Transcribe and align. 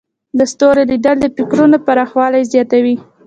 د 0.37 0.39
ستورو 0.51 0.81
لیدل 0.91 1.17
د 1.21 1.25
فکرونو 1.35 1.77
پراخوالی 1.85 2.43
زیاتوي. 2.53 2.95